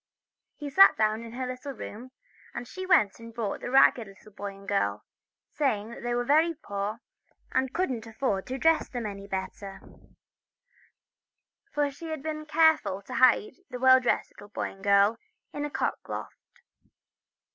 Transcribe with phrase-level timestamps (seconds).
[0.55, 2.09] He sat down in her little room,
[2.55, 5.05] and she went and brought the ragged little boy and girl,
[5.51, 7.01] saying she was very poor,
[7.51, 9.79] and couldn't afford to dress them better;
[11.71, 15.17] for she had been careful to hide the well dressed little boy and girl
[15.53, 16.63] in a cockloft.